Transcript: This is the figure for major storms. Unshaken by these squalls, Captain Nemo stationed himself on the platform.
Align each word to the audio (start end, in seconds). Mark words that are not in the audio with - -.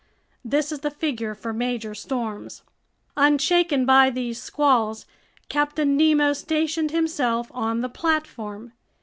This 0.43 0.71
is 0.71 0.79
the 0.79 0.89
figure 0.89 1.35
for 1.35 1.53
major 1.53 1.93
storms. 1.93 2.63
Unshaken 3.15 3.85
by 3.85 4.09
these 4.09 4.41
squalls, 4.41 5.05
Captain 5.47 5.95
Nemo 5.95 6.33
stationed 6.33 6.89
himself 6.89 7.51
on 7.53 7.81
the 7.81 7.87
platform. 7.89 8.73